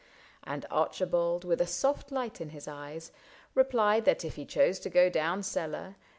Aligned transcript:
"And 0.43 0.65
Archibald, 0.71 1.45
with 1.45 1.61
a 1.61 1.67
soft 1.67 2.11
light 2.11 2.41
in 2.41 2.49
his 2.49 2.67
eyes. 2.67 3.11
Replied 3.53 4.03
that 4.05 4.25
if 4.25 4.33
he 4.35 4.45
chose 4.47 4.79
to 4.79 4.89
go 4.89 5.11
down 5.11 5.43
cellar. 5.43 5.95